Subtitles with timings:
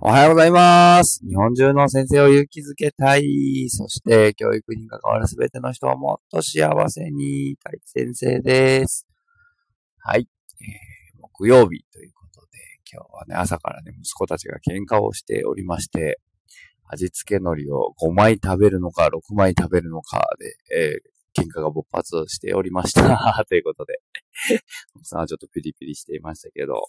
[0.00, 1.20] おはようございます。
[1.26, 3.68] 日本中の先生を勇気づけたい。
[3.68, 7.56] そして、教育に関わるすべての人をもっと幸せに。
[7.62, 9.06] 大地先生です。
[9.98, 10.28] はい、
[10.60, 12.58] えー木曜日ということで、
[12.92, 16.20] 今日はね、朝からね、息子たちが喧嘩をしておりまして、
[16.86, 23.02] 味付け海苔を5枚食べるのか、6枚食べるのかで、えー喧嘩が勃発しておりました。
[23.48, 24.00] ということで、
[24.94, 26.86] 奥さんはちょっとピリピリしていましたけど、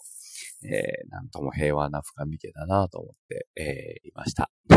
[0.64, 4.50] えー、なんとも平和な深み家だなと思って、えーいました。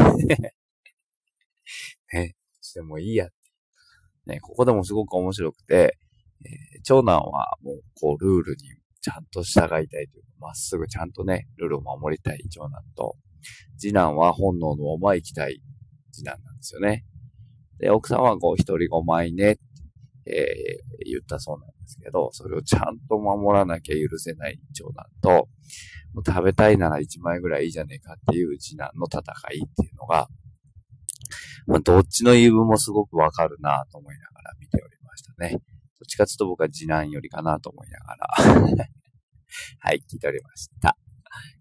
[2.14, 3.34] ね、してもいいやって。
[4.26, 5.98] ね、ここでもすごく面白くて、
[6.46, 8.62] えー長男はもう、こう、ルールに
[9.02, 13.18] ちゃんと従いたいというか、まっすぐちゃんとね、ルールを守りたい長男と、
[13.78, 15.62] 次男は本能のまま生きたい
[16.12, 17.06] 次男なんですよね。
[17.80, 19.58] で、奥さんはこう、一人5枚ね、
[20.26, 25.30] えー言ったそうなんですけど、それをちゃんと守らなきゃ許せない長男と、
[26.14, 29.22] もう食べたいなら1枚ぐらいいいじゃねえかっていう次男の戦
[29.54, 30.28] いっていうのが、
[31.68, 35.52] まあ、どっちの言い分もすごくわかるなと思いながら見ておりましたね。
[35.52, 35.60] どっ
[36.08, 38.28] ちかというと僕は次男よりかなと思いながら、
[39.80, 40.98] はい、聞いておりました。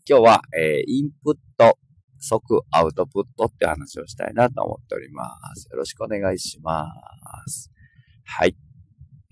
[0.09, 1.79] 今日は、えーインプット
[2.21, 5.69] 即アウトプットって話をしたいなと思っております。
[5.71, 6.87] よろしくお願いしま
[7.47, 7.71] す。
[8.31, 8.55] はい。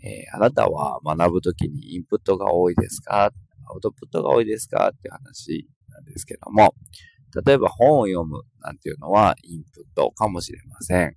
[0.03, 3.31] えーあなたは学ぶときにインプットが多いですか？
[3.69, 4.89] アウトプットが多いですか？
[4.89, 6.75] っていう話なんですけども、
[7.45, 11.15] 例えば本を読むなんていうのはインプットかもしれません。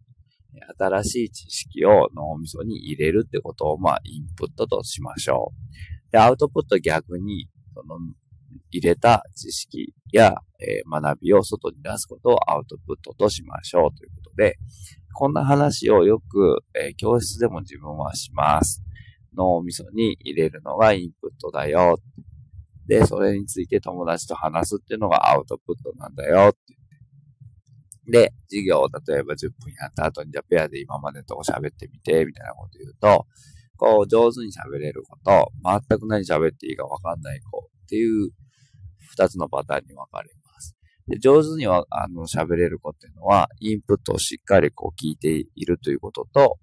[0.78, 6.12] 新しい知識を脳みそに入れるってことを、まあ、インプットとしましょう。
[6.12, 7.98] で、アウトプット逆に、その、
[8.72, 14.58] 入れた知識や、えー学びを外に出すことをアウトプットとしましょうということで、
[15.14, 18.84] こんな話をよく、えー教室でも自分はします。
[19.36, 22.00] 脳みそに入れるのがインプットだよ。
[22.88, 26.54] で、それについて友達と話すっていうのがアウトプットなんだよ。
[28.12, 33.28] で、授業を例えば10分やった後に、じゃあペアで今までのとこ喋ってみて、みたいなこと言うと、
[33.78, 38.32] こう、上手に喋れる子と、全く何喋っていいかわかんない子っていう
[39.12, 40.30] 二つのパターンに分かれ。
[41.18, 46.60] 上手には、あの、喋れる子っていうのは、インプットをしっかりこう聞いているということと、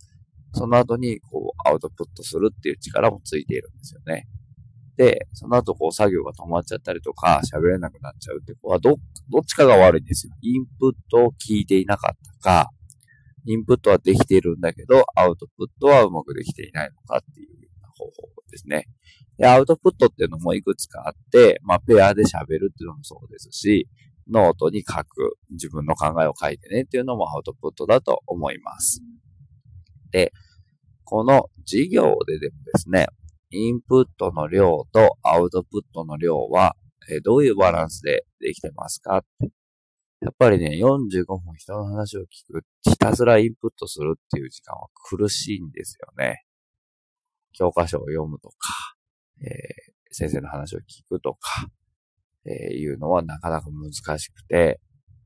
[0.53, 4.27] その後にこうアウトプットするっていう力もついているんですよね。
[4.97, 8.97] で、その後こう作業が止まっちゃったりとか喋れなくなっちゃうって子はど、
[9.31, 10.33] どっちかが悪いんですよ。
[10.41, 12.71] インプットを聞いていなかったか、
[13.45, 17.49] インプットはできているんだけど、アウトプットはうまくできていないのかっていう
[17.97, 18.11] 方法
[18.51, 18.87] ですね。
[19.37, 23.89] で、アウトプットっていうのもいくつかあって、まあ、ペアで喋るっていうのもそうですし、
[24.31, 29.03] ノートに書く、自分の考えを書いてねっていうのもアウトプットだと思います。
[30.11, 30.33] で、
[31.05, 33.07] この授業ででもですね、
[33.51, 36.75] インプットの量とアウトプットの量は、
[37.09, 39.51] えどういうバランスでできてますかって。
[40.21, 46.43] やっぱりね、45分人の話を聞く、ひたすらインプットするっていう時間は苦しいんですよね。
[47.53, 48.57] 教科書を読むとか、
[49.43, 51.69] えー先生の話を聞くとか、
[52.47, 54.81] えーいうのはなかなか難しくて、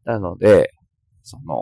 [0.04, 0.72] なので、
[1.22, 1.56] その、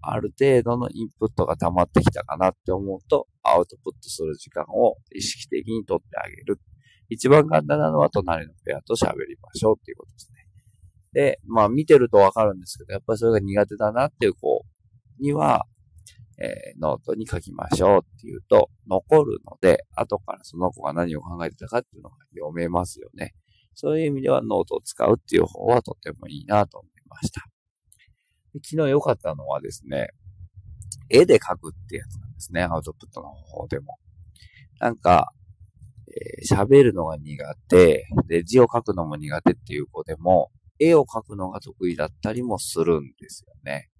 [0.00, 6.58] ある程度のインプットが溜まってきたかなって思うと、アウトプットする時間を意識的に取ってあげる。
[7.08, 10.38] 一番簡単なのは隣のペアと喋りましょうっていうことですね。
[11.12, 14.64] で、まあ見てるとわかるんですけど、やっぱりそれが苦手だなっていう子
[15.20, 15.66] には、
[16.40, 23.34] えーノートに書きましょうっていうと、残るので、後からその子が何を考えてたかっていうのが読めますよね。
[23.80, 27.42] そういう意味ではノートを使うっていう方はとてもいいなと思いました。
[28.52, 30.08] で昨日良かったのはですね、
[31.08, 33.98] 絵で描くってやつなんですね、アウトプットの方法でも。
[34.80, 35.32] なんか、
[36.08, 40.50] えー喋るのが苦手、で、字を書くのも苦手っていう子でも、
[40.80, 43.90] 絵を描くのが得意だったりもするんですよね。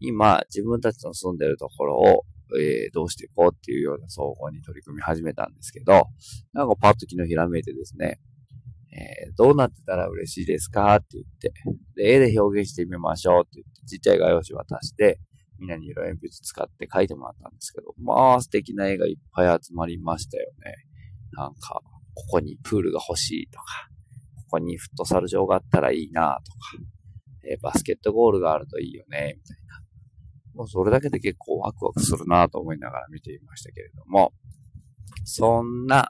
[0.00, 2.24] 今、自分たちの住んでるところを、
[2.58, 6.06] えーどうしていこうっていうような総合に取り組み始めたんですけど、
[6.52, 8.18] なんかパッと昨日ひらめいてですね、
[8.96, 10.96] えーどうなってたら嬉しいですか？
[10.96, 11.52] って言って、
[11.96, 15.20] で、絵で表現してみましょうって言って、ちっちゃい画用紙渡して、
[15.58, 20.74] みんなに色鉛筆使って描いてもらったんですけど、まあ素敵な絵がいっぱい集まりましたよね。
[21.32, 21.82] なんか、
[22.14, 23.64] ここにプールが欲しいとか、
[24.36, 26.58] ここにフットサル場があったらいいなとか、
[27.50, 29.82] えーバスケットゴールがあるといいよね、みたいな。
[30.54, 34.32] もうそれだけで結構ワクワクするなと思いながら見ていましたけれども、
[35.24, 36.08] そんな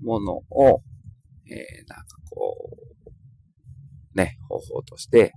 [0.00, 0.82] ものを、
[1.50, 2.70] えーなんかこ
[4.14, 5.32] う、ね、方法として、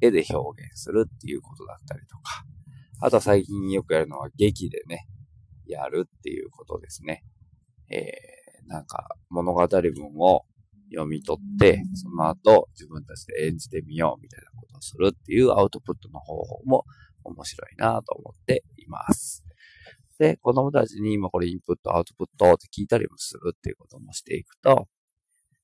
[0.00, 2.44] 絵で表現するっていうことだったりとか、
[3.00, 5.06] あとは最近よくやるのは劇でね、
[5.66, 7.22] やるっていうことですね。
[7.90, 10.44] えー、なんか物語文を
[10.92, 16.84] 読み取って、その後自分たちで演じてみようみたいなことをするっていうアウトプットの方法も
[17.24, 19.44] 面白いなと思っています。
[20.18, 24.86] で、子供たちに今これインプット、アウトプットって聞いたりもするっていうこともしていくと、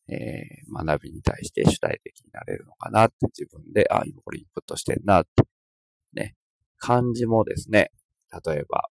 [0.08, 5.44] えー、学びに対して主体的になれるのかなって自分で、あ、今これインプットしてんなって。
[6.14, 6.37] ね。
[6.79, 7.91] 漢字もですね、
[8.47, 8.88] 例えば、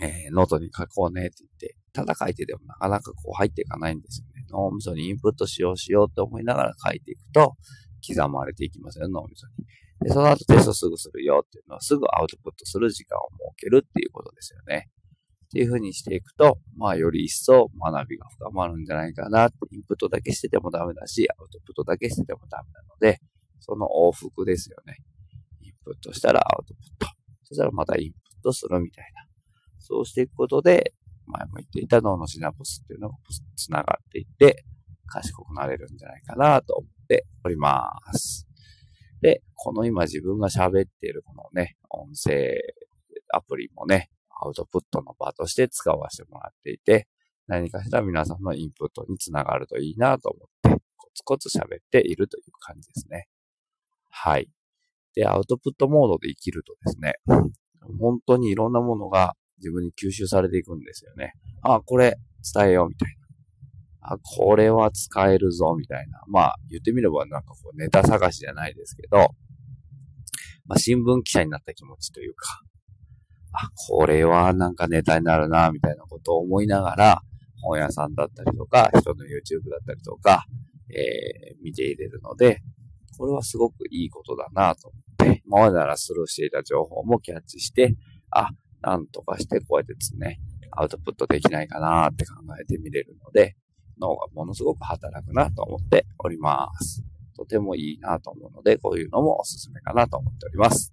[0.00, 4.44] えー、ノートに書こうねって言って、ただ書いてでもなかなかこう入っていかないんですよね。
[4.50, 7.54] 脳みそにインプットしようしようって思いながら書いていくと、
[8.06, 9.64] 刻まれていきますよ、脳みそに。
[10.00, 14.90] で、その後テストすぐするよっていうのはすぐアウトプットする時間を設けるっていうことですよね。
[15.54, 23.20] っていう風にしていくと、まあより一層学びが深まるんじゃないかなって、インプットだけしててもダメだし、アウトプットだけしててもダメなので、
[23.60, 24.96] その往復ですよね。
[25.60, 27.06] インプットしたらアウトプット。
[27.44, 29.26] そしたらまたインプットするみたいな。
[29.78, 30.92] そうしていくことで、
[31.26, 33.14] 前も言っていた脳のシナプスっていうのが
[33.54, 34.64] 繋がっていって、
[35.06, 38.48] 賢くなれるんじゃないかなと思っております。
[39.20, 42.58] で、この今自分が喋っているこのね、音声
[43.32, 44.10] アプリもね、
[44.42, 47.06] アウトプットの場として使わせてもらっていて、
[47.46, 50.38] 何かしら皆さんのインプットにつながるといいなと思
[50.70, 53.28] って、コツコツ喋っているという感じですね。
[54.10, 54.48] はい。
[55.14, 57.14] で、アウトプットモードで生きるとですね、
[57.98, 61.34] 本当にいろんなものが自分に吸収されていくんですよね。
[61.62, 62.16] あ、これ
[62.54, 63.16] 伝えようみたい
[64.00, 64.14] な。
[64.14, 66.20] あ、これは使えるぞ、みたいな。
[66.26, 69.34] まあ、言ってみればなんかこうネタ探しじゃないですけど、
[70.66, 72.60] まあ、新聞記者になった気持ちというか、
[73.54, 77.22] あ、これはなんかネタになるな、みたいなことを思いながら、
[77.62, 80.44] 本屋さんだったりとか、人の YouTube だったりとか、
[80.90, 82.60] えー、見ていれるので、
[83.16, 87.94] これはすごくいいことだなと思って、今までならスルーしていた情報もキャッチして、
[88.30, 88.48] あ、
[88.82, 90.40] なんとかしてこうやってですね、
[90.72, 93.56] アウトプットできないかなって考えてみれるので、
[94.00, 97.04] 脳がものすごく働くなと思っております。
[97.36, 100.92] とてもいいなと思うので、こういうのもおすすめかなと思っております。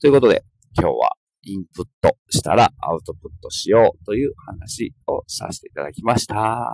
[0.00, 0.44] ということで、
[0.78, 1.12] 今日は
[1.46, 6.68] インプットしたらアウトプットしようという話をさせていただきました。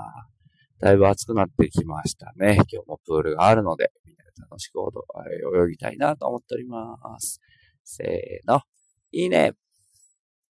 [0.80, 2.54] だいぶ暑くなってきましたね。
[2.72, 7.40] 今日もプールがあるので、みんなで楽しく泳ぎたいなと思っております。
[7.84, 8.62] せーの。
[9.12, 9.52] いいね